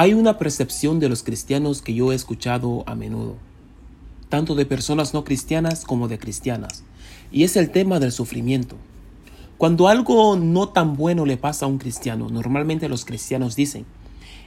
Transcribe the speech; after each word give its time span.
Hay 0.00 0.14
una 0.14 0.38
percepción 0.38 1.00
de 1.00 1.08
los 1.08 1.24
cristianos 1.24 1.82
que 1.82 1.92
yo 1.92 2.12
he 2.12 2.14
escuchado 2.14 2.84
a 2.86 2.94
menudo, 2.94 3.34
tanto 4.28 4.54
de 4.54 4.64
personas 4.64 5.12
no 5.12 5.24
cristianas 5.24 5.84
como 5.84 6.06
de 6.06 6.20
cristianas, 6.20 6.84
y 7.32 7.42
es 7.42 7.56
el 7.56 7.72
tema 7.72 7.98
del 7.98 8.12
sufrimiento. 8.12 8.76
Cuando 9.56 9.88
algo 9.88 10.36
no 10.36 10.68
tan 10.68 10.94
bueno 10.96 11.26
le 11.26 11.36
pasa 11.36 11.66
a 11.66 11.68
un 11.68 11.78
cristiano, 11.78 12.28
normalmente 12.30 12.88
los 12.88 13.04
cristianos 13.04 13.56
dicen, 13.56 13.86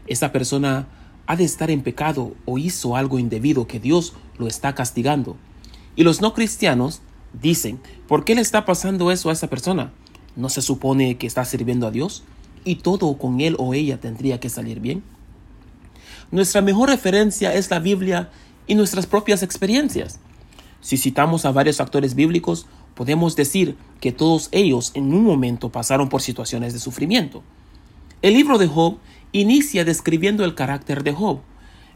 esa 0.08 0.32
persona 0.32 0.88
ha 1.28 1.36
de 1.36 1.44
estar 1.44 1.70
en 1.70 1.82
pecado 1.82 2.34
o 2.46 2.58
hizo 2.58 2.96
algo 2.96 3.20
indebido 3.20 3.68
que 3.68 3.82
Dios 3.82 4.14
lo 4.38 4.48
está 4.48 4.74
castigando. 4.74 5.36
Y 5.98 6.04
los 6.04 6.22
no 6.22 6.34
cristianos 6.34 7.02
dicen, 7.42 7.82
¿por 8.08 8.24
qué 8.24 8.36
le 8.36 8.42
está 8.42 8.64
pasando 8.64 9.12
eso 9.12 9.30
a 9.30 9.34
esa 9.34 9.48
persona? 9.48 9.92
¿No 10.38 10.48
se 10.48 10.62
supone 10.62 11.18
que 11.18 11.28
está 11.28 11.44
sirviendo 11.44 11.88
a 11.88 11.92
Dios? 11.92 12.24
¿Y 12.64 12.76
todo 12.76 13.18
con 13.18 13.42
él 13.42 13.58
o 13.60 13.74
ella 13.74 14.00
tendría 14.00 14.40
que 14.40 14.48
salir 14.48 14.80
bien? 14.80 15.04
Nuestra 16.32 16.62
mejor 16.62 16.90
referencia 16.90 17.54
es 17.54 17.70
la 17.70 17.80
Biblia 17.80 18.30
y 18.68 18.76
nuestras 18.76 19.06
propias 19.06 19.44
experiencias. 19.44 20.20
Si 20.82 20.98
citamos 20.98 21.46
a 21.46 21.52
varios 21.52 21.80
actores 21.80 22.16
bíblicos, 22.16 22.66
podemos 22.96 23.36
decir 23.36 23.76
que 24.00 24.12
todos 24.12 24.50
ellos 24.52 24.92
en 24.96 25.14
un 25.14 25.24
momento 25.24 25.70
pasaron 25.70 26.10
por 26.10 26.22
situaciones 26.22 26.74
de 26.74 26.80
sufrimiento. 26.80 27.44
El 28.22 28.34
libro 28.34 28.58
de 28.58 28.68
Job 28.68 28.98
inicia 29.32 29.86
describiendo 29.86 30.44
el 30.44 30.56
carácter 30.56 31.04
de 31.04 31.14
Job. 31.14 31.40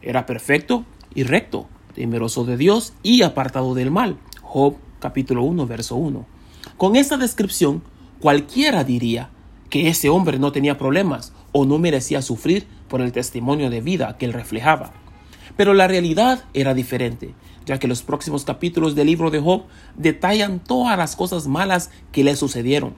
Era 0.02 0.26
perfecto 0.26 0.86
y 1.14 1.24
recto, 1.24 1.68
temeroso 1.94 2.46
de 2.46 2.58
Dios 2.58 2.94
y 3.04 3.24
apartado 3.24 3.74
del 3.74 3.92
mal. 3.92 4.18
Job 4.42 4.76
capítulo 5.00 5.44
1, 5.44 5.66
verso 5.68 5.96
1. 5.96 6.26
Con 6.78 6.96
esta 6.96 7.18
descripción, 7.18 7.84
cualquiera 8.20 8.84
diría 8.84 9.30
que 9.70 9.90
ese 9.90 10.10
hombre 10.10 10.40
no 10.40 10.52
tenía 10.52 10.78
problemas 10.78 11.34
o 11.52 11.66
no 11.66 11.80
merecía 11.80 12.22
sufrir 12.22 12.68
por 12.88 13.02
el 13.02 13.12
testimonio 13.12 13.70
de 13.70 13.82
vida 13.82 14.18
que 14.18 14.26
él 14.26 14.34
reflejaba. 14.34 14.94
Pero 15.58 15.74
la 15.74 15.88
realidad 15.88 16.44
era 16.54 16.74
diferente, 16.74 17.34
ya 17.66 17.80
que 17.80 17.88
los 17.88 18.04
próximos 18.04 18.46
capítulos 18.46 18.96
del 18.96 19.08
libro 19.08 19.32
de 19.32 19.40
Job 19.40 19.64
detallan 19.96 20.60
todas 20.60 20.98
las 20.98 21.16
cosas 21.16 21.48
malas 21.48 21.92
que 22.12 22.24
le 22.24 22.36
sucedieron. 22.36 22.94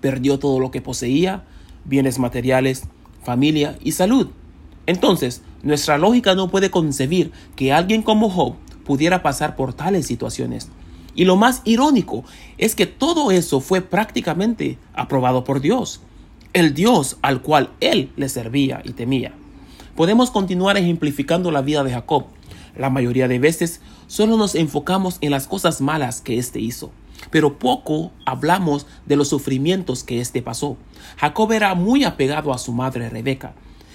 Perdió 0.00 0.38
todo 0.38 0.60
lo 0.60 0.70
que 0.70 0.80
poseía, 0.80 1.44
bienes 1.84 2.18
materiales, 2.18 2.84
familia 3.22 3.78
y 3.82 3.92
salud. 3.92 4.28
Entonces, 4.86 5.42
nuestra 5.62 5.98
lógica 5.98 6.34
no 6.34 6.48
puede 6.48 6.70
concebir 6.70 7.32
que 7.56 7.72
alguien 7.72 8.02
como 8.02 8.30
Job 8.30 8.54
pudiera 8.84 9.22
pasar 9.22 9.56
por 9.56 9.74
tales 9.74 10.06
situaciones. 10.06 10.68
Y 11.14 11.24
lo 11.24 11.36
más 11.36 11.62
irónico 11.64 12.24
es 12.58 12.74
que 12.74 12.86
todo 12.86 13.32
eso 13.32 13.60
fue 13.60 13.80
prácticamente 13.80 14.78
aprobado 14.94 15.42
por 15.42 15.60
Dios 15.60 16.00
el 16.52 16.74
Dios 16.74 17.18
al 17.22 17.42
cual 17.42 17.70
él 17.80 18.10
le 18.16 18.28
servía 18.28 18.80
y 18.84 18.92
temía. 18.92 19.32
Podemos 19.94 20.30
continuar 20.30 20.76
ejemplificando 20.76 21.50
la 21.50 21.62
vida 21.62 21.84
de 21.84 21.92
Jacob. 21.92 22.26
La 22.76 22.90
mayoría 22.90 23.28
de 23.28 23.38
veces 23.38 23.80
solo 24.06 24.36
nos 24.36 24.54
enfocamos 24.54 25.18
en 25.20 25.30
las 25.30 25.46
cosas 25.46 25.80
malas 25.80 26.20
que 26.20 26.38
éste 26.38 26.60
hizo, 26.60 26.90
pero 27.30 27.58
poco 27.58 28.12
hablamos 28.24 28.86
de 29.06 29.16
los 29.16 29.28
sufrimientos 29.28 30.04
que 30.04 30.20
éste 30.20 30.42
pasó. 30.42 30.76
Jacob 31.16 31.52
era 31.52 31.74
muy 31.74 32.04
apegado 32.04 32.52
a 32.52 32.58
su 32.58 32.72
madre 32.72 33.08
Rebeca, 33.10 33.54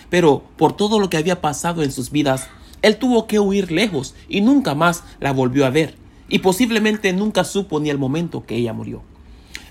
pero 0.10 0.44
por 0.58 0.76
todo 0.76 1.00
lo 1.00 1.10
que 1.10 1.18
había 1.18 1.42
pasado 1.42 1.84
en 1.84 1.92
sus 1.92 2.12
vidas, 2.12 2.48
él 2.82 2.98
tuvo 2.98 3.26
que 3.28 3.40
huir 3.40 3.72
lejos 3.72 4.14
y 4.28 4.42
nunca 4.42 4.76
más 4.76 5.04
la 5.20 5.32
volvió 5.32 5.66
a 5.66 5.70
ver, 5.70 5.96
y 6.28 6.40
posiblemente 6.40 7.14
nunca 7.14 7.44
supo 7.46 7.80
ni 7.80 7.90
el 7.90 7.98
momento 7.98 8.46
que 8.46 8.58
ella 8.58 8.74
murió. 8.74 9.02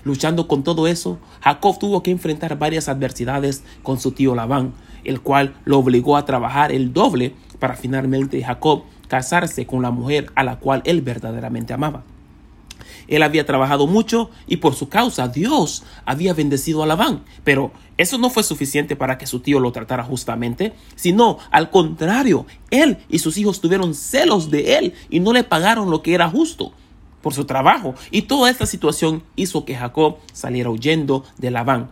Luchando 0.03 0.47
con 0.47 0.63
todo 0.63 0.87
eso, 0.87 1.17
Jacob 1.41 1.79
tuvo 1.79 2.03
que 2.03 2.11
enfrentar 2.11 2.57
varias 2.59 2.89
adversidades 2.89 3.63
con 3.83 3.99
su 3.99 4.11
tío 4.11 4.35
Labán, 4.35 4.73
el 5.03 5.21
cual 5.21 5.55
lo 5.63 5.79
obligó 5.79 6.17
a 6.17 6.25
trabajar 6.25 6.71
el 6.71 6.91
doble 6.93 7.35
para 7.59 7.75
finalmente 7.75 8.43
Jacob 8.43 8.83
casarse 9.07 9.65
con 9.65 9.81
la 9.81 9.91
mujer 9.91 10.31
a 10.35 10.43
la 10.43 10.59
cual 10.59 10.81
él 10.85 11.01
verdaderamente 11.01 11.73
amaba. 11.73 12.03
Él 13.07 13.23
había 13.23 13.45
trabajado 13.45 13.87
mucho 13.87 14.29
y 14.47 14.57
por 14.57 14.75
su 14.75 14.89
causa 14.89 15.27
Dios 15.27 15.83
había 16.05 16.33
bendecido 16.33 16.83
a 16.83 16.85
Labán. 16.85 17.23
Pero 17.43 17.71
eso 17.97 18.17
no 18.17 18.29
fue 18.29 18.43
suficiente 18.43 18.95
para 18.95 19.17
que 19.17 19.27
su 19.27 19.39
tío 19.39 19.59
lo 19.59 19.71
tratara 19.71 20.03
justamente, 20.03 20.73
sino 20.95 21.37
al 21.51 21.69
contrario, 21.69 22.45
él 22.71 22.97
y 23.09 23.19
sus 23.19 23.37
hijos 23.37 23.61
tuvieron 23.61 23.93
celos 23.93 24.49
de 24.49 24.77
él 24.77 24.93
y 25.09 25.19
no 25.19 25.33
le 25.33 25.43
pagaron 25.43 25.89
lo 25.89 26.01
que 26.01 26.13
era 26.13 26.29
justo 26.29 26.73
por 27.23 27.33
su 27.33 27.45
trabajo. 27.45 27.95
Y 28.11 28.23
toda 28.23 28.51
esta 28.51 28.67
situación 28.67 29.23
hizo 29.35 29.65
que 29.65 29.75
Jacob 29.75 30.17
saliera 30.31 30.69
huyendo 30.69 31.23
de 31.39 31.49
Labán. 31.49 31.89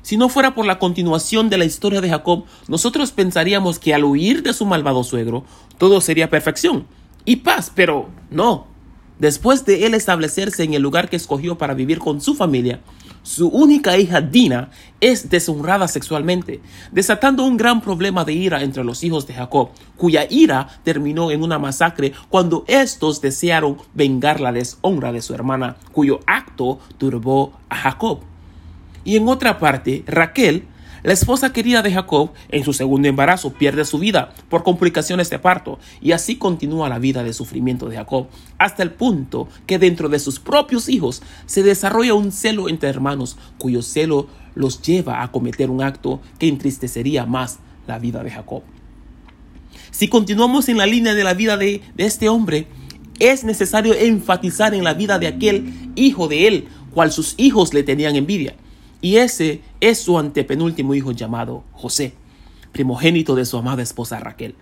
Si 0.00 0.16
no 0.16 0.30
fuera 0.30 0.54
por 0.54 0.64
la 0.64 0.78
continuación 0.78 1.50
de 1.50 1.58
la 1.58 1.64
historia 1.64 2.00
de 2.00 2.08
Jacob, 2.08 2.44
nosotros 2.68 3.12
pensaríamos 3.12 3.78
que 3.78 3.92
al 3.92 4.04
huir 4.04 4.42
de 4.42 4.54
su 4.54 4.64
malvado 4.64 5.04
suegro, 5.04 5.44
todo 5.76 6.00
sería 6.00 6.30
perfección 6.30 6.86
y 7.24 7.36
paz, 7.36 7.70
pero 7.74 8.08
no. 8.30 8.66
Después 9.18 9.64
de 9.64 9.86
él 9.86 9.94
establecerse 9.94 10.64
en 10.64 10.74
el 10.74 10.82
lugar 10.82 11.08
que 11.08 11.16
escogió 11.16 11.58
para 11.58 11.74
vivir 11.74 11.98
con 11.98 12.20
su 12.20 12.34
familia, 12.34 12.80
su 13.22 13.48
única 13.48 13.96
hija 13.96 14.20
Dina 14.20 14.70
es 15.00 15.30
deshonrada 15.30 15.88
sexualmente, 15.88 16.60
desatando 16.90 17.44
un 17.44 17.56
gran 17.56 17.80
problema 17.80 18.24
de 18.24 18.32
ira 18.32 18.62
entre 18.62 18.84
los 18.84 19.04
hijos 19.04 19.26
de 19.26 19.34
Jacob, 19.34 19.70
cuya 19.96 20.26
ira 20.28 20.68
terminó 20.82 21.30
en 21.30 21.42
una 21.42 21.58
masacre 21.58 22.12
cuando 22.28 22.64
estos 22.66 23.20
desearon 23.20 23.78
vengar 23.94 24.40
la 24.40 24.52
deshonra 24.52 25.12
de 25.12 25.22
su 25.22 25.34
hermana, 25.34 25.76
cuyo 25.92 26.20
acto 26.26 26.78
turbó 26.98 27.52
a 27.68 27.76
Jacob. 27.76 28.20
Y 29.04 29.16
en 29.16 29.28
otra 29.28 29.58
parte, 29.58 30.04
Raquel 30.06 30.66
la 31.02 31.12
esposa 31.12 31.52
querida 31.52 31.82
de 31.82 31.92
Jacob, 31.92 32.30
en 32.48 32.64
su 32.64 32.72
segundo 32.72 33.08
embarazo, 33.08 33.52
pierde 33.52 33.84
su 33.84 33.98
vida 33.98 34.32
por 34.48 34.62
complicaciones 34.62 35.30
de 35.30 35.40
parto, 35.40 35.80
y 36.00 36.12
así 36.12 36.36
continúa 36.36 36.88
la 36.88 37.00
vida 37.00 37.24
de 37.24 37.32
sufrimiento 37.32 37.88
de 37.88 37.96
Jacob, 37.96 38.28
hasta 38.58 38.84
el 38.84 38.92
punto 38.92 39.48
que 39.66 39.80
dentro 39.80 40.08
de 40.08 40.20
sus 40.20 40.38
propios 40.38 40.88
hijos 40.88 41.22
se 41.46 41.64
desarrolla 41.64 42.14
un 42.14 42.30
celo 42.30 42.68
entre 42.68 42.88
hermanos, 42.88 43.36
cuyo 43.58 43.82
celo 43.82 44.28
los 44.54 44.80
lleva 44.80 45.22
a 45.22 45.32
cometer 45.32 45.70
un 45.70 45.82
acto 45.82 46.20
que 46.38 46.46
entristecería 46.46 47.26
más 47.26 47.58
la 47.86 47.98
vida 47.98 48.22
de 48.22 48.30
Jacob. 48.30 48.62
Si 49.90 50.08
continuamos 50.08 50.68
en 50.68 50.78
la 50.78 50.86
línea 50.86 51.14
de 51.14 51.24
la 51.24 51.34
vida 51.34 51.56
de, 51.56 51.82
este 51.96 52.28
hombre, 52.28 52.66
es 53.18 53.42
necesario 53.44 53.94
enfatizar 53.94 54.72
en 54.74 54.84
la 54.84 54.94
vida 54.94 55.18
de 55.18 55.26
aquel 55.26 55.92
hijo 55.96 56.28
de 56.28 56.46
él, 56.46 56.68
cual 56.92 57.10
sus 57.10 57.34
hijos 57.38 57.74
le 57.74 57.82
tenían 57.82 58.14
envidia. 58.16 58.54
Y 59.02 59.16
ese 59.16 59.60
es 59.80 59.98
su 59.98 60.16
antepenúltimo 60.16 60.94
hijo 60.94 61.10
llamado 61.10 61.64
José, 61.72 62.14
primogénito 62.70 63.34
de 63.34 63.44
su 63.44 63.58
amada 63.58 63.82
esposa 63.82 64.20
Raquel. 64.20 64.54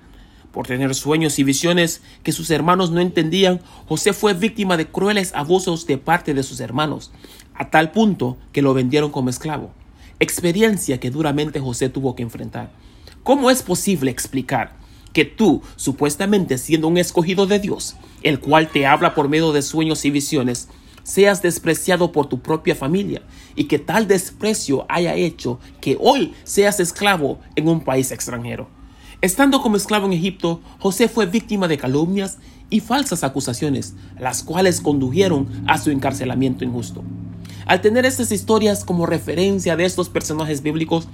Por 0.51 0.67
tener 0.67 0.95
sueños 0.95 1.39
y 1.39 1.45
visiones 1.45 2.01
que 2.25 2.33
sus 2.33 2.51
hermanos 2.51 2.91
no 2.91 3.01
entendían, 3.01 3.61
José 3.87 4.15
fue 4.15 4.33
víctima 4.33 4.79
de 4.79 4.89
crueles 4.89 5.33
abusos 5.35 5.87
de 5.87 5.99
parte 5.99 6.33
de 6.33 6.43
sus 6.43 6.59
hermanos, 6.61 7.13
a 7.55 7.69
tal 7.69 7.93
punto 7.93 8.39
que 8.51 8.63
lo 8.63 8.73
vendieron 8.73 9.11
como 9.11 9.29
esclavo. 9.29 9.73
Experiencia 10.19 10.99
que 10.99 11.11
duramente 11.11 11.61
José 11.61 11.91
tuvo 11.91 12.17
que 12.17 12.23
enfrentar. 12.23 12.73
¿Cómo 13.23 13.51
es 13.51 13.63
posible 13.63 14.11
explicar 14.11 14.81
que 15.13 15.27
tú, 15.27 15.63
supuestamente 15.77 16.57
siendo 16.57 16.89
un 16.89 16.97
escogido 16.97 17.47
de 17.47 17.59
Dios, 17.59 17.97
el 18.23 18.41
cual 18.41 18.69
te 18.69 18.87
habla 18.87 19.15
por 19.15 19.29
medio 19.29 19.53
de 19.53 19.61
sueños 19.61 20.05
y 20.07 20.11
visiones, 20.11 20.69
seas 21.11 21.43
despreciado 21.43 22.13
por 22.13 22.29
tu 22.29 22.39
propia 22.39 22.77
familia 22.77 23.23
y 23.57 23.65
que 23.65 23.81
tal 23.81 24.07
desprecio 24.07 24.87
haya 24.89 25.17
hecho 25.17 25.59
que 25.81 25.97
hoy 25.99 26.35
seas 26.45 26.79
esclavo 26.79 27.41
en 27.57 27.67
un 27.67 27.81
país 27.81 28.13
extranjero. 28.13 28.69
Estando 29.21 29.61
como 29.61 29.77
esclavo 29.77 30.07
en 30.07 30.13
Egipto, 30.13 30.61
José 30.79 31.09
fue 31.09 31.27
víctima 31.27 31.67
de 31.67 31.79
calumnias 31.79 32.39
y 32.71 32.79
falsas 32.79 33.25
acusaciones, 33.25 33.95
las 34.21 34.45
cuales 34.45 34.81
condujeron 34.81 35.49
a 35.67 35.79
su 35.79 35.91
encarcelamiento 35.91 36.65
injusto. 36.65 37.03
Al 37.67 37.81
tener 37.81 38.07
estas 38.07 38.31
historias 38.31 38.85
como 38.85 39.05
referencia 39.05 39.77
de 39.77 39.87
estos 39.87 40.09
personajes 40.09 40.63
bíblicos, 40.63 41.09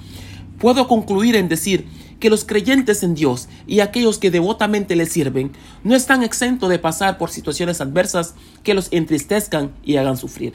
puedo 0.58 0.88
concluir 0.88 1.36
en 1.36 1.48
decir 1.48 1.86
que 2.20 2.30
los 2.30 2.44
creyentes 2.44 3.02
en 3.02 3.14
Dios 3.14 3.48
y 3.66 3.80
aquellos 3.80 4.18
que 4.18 4.30
devotamente 4.30 4.96
le 4.96 5.06
sirven 5.06 5.52
no 5.84 5.94
están 5.94 6.22
exentos 6.22 6.68
de 6.70 6.78
pasar 6.78 7.18
por 7.18 7.30
situaciones 7.30 7.80
adversas 7.80 8.34
que 8.62 8.74
los 8.74 8.88
entristezcan 8.90 9.72
y 9.84 9.96
hagan 9.96 10.16
sufrir. 10.16 10.54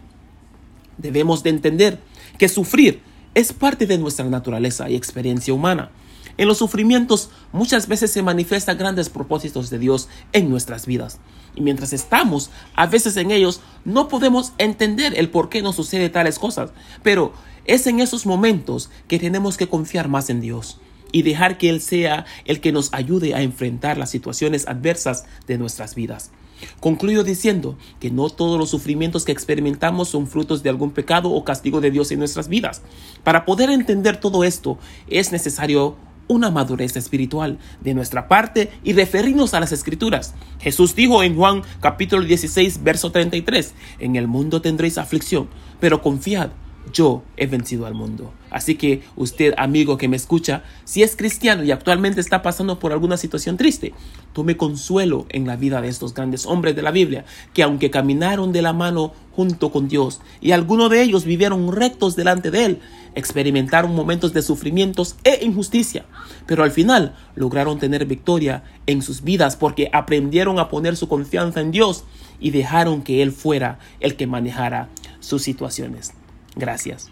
Debemos 0.97 1.43
de 1.43 1.51
entender 1.51 1.99
que 2.37 2.49
sufrir 2.49 3.01
es 3.33 3.53
parte 3.53 3.85
de 3.85 3.97
nuestra 3.97 4.25
naturaleza 4.25 4.89
y 4.89 4.95
experiencia 4.95 5.53
humana. 5.53 5.91
En 6.37 6.47
los 6.47 6.57
sufrimientos 6.57 7.29
muchas 7.51 7.87
veces 7.87 8.11
se 8.11 8.23
manifiestan 8.23 8.77
grandes 8.77 9.09
propósitos 9.09 9.69
de 9.69 9.79
Dios 9.79 10.09
en 10.33 10.49
nuestras 10.49 10.85
vidas. 10.85 11.19
Y 11.55 11.61
mientras 11.61 11.93
estamos 11.93 12.49
a 12.75 12.87
veces 12.87 13.17
en 13.17 13.31
ellos, 13.31 13.61
no 13.83 14.07
podemos 14.07 14.53
entender 14.57 15.13
el 15.17 15.29
por 15.29 15.49
qué 15.49 15.61
nos 15.61 15.75
sucede 15.75 16.09
tales 16.09 16.39
cosas. 16.39 16.71
Pero 17.03 17.33
es 17.65 17.85
en 17.87 17.99
esos 17.99 18.25
momentos 18.25 18.89
que 19.07 19.19
tenemos 19.19 19.57
que 19.57 19.67
confiar 19.67 20.07
más 20.07 20.29
en 20.29 20.41
Dios 20.41 20.79
y 21.11 21.23
dejar 21.23 21.57
que 21.57 21.69
Él 21.69 21.81
sea 21.81 22.25
el 22.45 22.61
que 22.61 22.71
nos 22.71 22.93
ayude 22.93 23.33
a 23.33 23.41
enfrentar 23.41 23.97
las 23.97 24.09
situaciones 24.09 24.67
adversas 24.67 25.25
de 25.47 25.57
nuestras 25.57 25.95
vidas. 25.95 26.31
Concluyo 26.79 27.23
diciendo 27.23 27.77
que 27.99 28.11
no 28.11 28.29
todos 28.29 28.59
los 28.59 28.69
sufrimientos 28.69 29.25
que 29.25 29.31
experimentamos 29.31 30.09
son 30.09 30.27
frutos 30.27 30.63
de 30.63 30.69
algún 30.69 30.91
pecado 30.91 31.31
o 31.31 31.43
castigo 31.43 31.81
de 31.81 31.91
Dios 31.91 32.11
en 32.11 32.19
nuestras 32.19 32.47
vidas. 32.47 32.81
Para 33.23 33.45
poder 33.45 33.69
entender 33.69 34.17
todo 34.17 34.43
esto 34.43 34.77
es 35.07 35.31
necesario 35.31 35.95
una 36.27 36.49
madurez 36.49 36.95
espiritual 36.95 37.57
de 37.81 37.93
nuestra 37.93 38.27
parte 38.27 38.71
y 38.83 38.93
referirnos 38.93 39.53
a 39.53 39.59
las 39.59 39.71
escrituras. 39.71 40.33
Jesús 40.59 40.95
dijo 40.95 41.23
en 41.23 41.35
Juan 41.35 41.63
capítulo 41.81 42.23
16, 42.23 42.83
verso 42.83 43.11
33, 43.11 43.73
en 43.99 44.15
el 44.15 44.27
mundo 44.27 44.61
tendréis 44.61 44.97
aflicción, 44.97 45.49
pero 45.79 46.01
confiad, 46.01 46.51
yo 46.93 47.23
he 47.37 47.47
vencido 47.47 47.85
al 47.85 47.93
mundo. 47.93 48.33
Así 48.49 48.75
que 48.75 49.01
usted, 49.15 49.53
amigo 49.57 49.97
que 49.97 50.07
me 50.07 50.17
escucha, 50.17 50.63
si 50.83 51.03
es 51.03 51.15
cristiano 51.15 51.63
y 51.63 51.71
actualmente 51.71 52.19
está 52.19 52.41
pasando 52.41 52.79
por 52.79 52.91
alguna 52.91 53.15
situación 53.15 53.55
triste, 53.55 53.93
tome 54.33 54.57
consuelo 54.57 55.25
en 55.29 55.47
la 55.47 55.55
vida 55.55 55.81
de 55.81 55.87
estos 55.87 56.13
grandes 56.13 56.45
hombres 56.45 56.75
de 56.75 56.81
la 56.81 56.91
Biblia, 56.91 57.23
que 57.53 57.63
aunque 57.63 57.91
caminaron 57.91 58.51
de 58.51 58.61
la 58.61 58.73
mano 58.73 59.13
junto 59.31 59.71
con 59.71 59.87
Dios 59.87 60.19
y 60.41 60.51
algunos 60.51 60.89
de 60.89 61.01
ellos 61.01 61.23
vivieron 61.23 61.71
rectos 61.71 62.17
delante 62.17 62.51
de 62.51 62.65
Él, 62.65 62.79
experimentaron 63.15 63.95
momentos 63.95 64.33
de 64.33 64.41
sufrimientos 64.41 65.15
e 65.23 65.45
injusticia, 65.45 66.05
pero 66.45 66.63
al 66.63 66.71
final 66.71 67.15
lograron 67.35 67.79
tener 67.79 68.05
victoria 68.05 68.63
en 68.85 69.01
sus 69.01 69.23
vidas 69.23 69.55
porque 69.55 69.89
aprendieron 69.93 70.59
a 70.59 70.67
poner 70.67 70.97
su 70.97 71.07
confianza 71.07 71.61
en 71.61 71.71
Dios 71.71 72.03
y 72.39 72.51
dejaron 72.51 73.01
que 73.01 73.21
Él 73.21 73.31
fuera 73.31 73.79
el 74.01 74.15
que 74.17 74.27
manejara 74.27 74.89
sus 75.19 75.41
situaciones. 75.41 76.13
Gracias. 76.55 77.09